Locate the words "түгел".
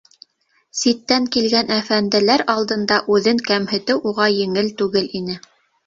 4.85-5.13